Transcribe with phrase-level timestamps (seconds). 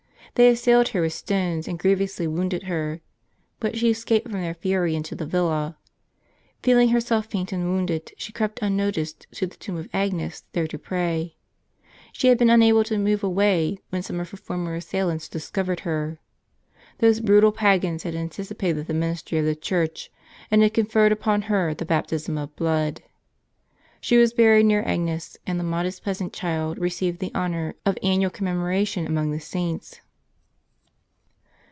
[0.35, 3.01] They assailed her with stones, and grievously wounded her;
[3.59, 5.77] but she escaped from their fury into the villa.
[6.63, 10.79] Feeling herself faint and wounded, she crept unnoticed to the tomb of Agnes, there to
[10.79, 11.35] pray.
[12.13, 16.17] She had been unable to move away when some of her former assailants discovered her.
[16.99, 20.09] Those brutal Pagans had anticipated the ministry of the Church,
[20.49, 23.01] and had conferred upon her the baptism of blood.
[23.99, 28.31] She was buried near Agnes, and the modest peasant child received the honor of annual
[28.31, 29.99] commemoration among the Saints.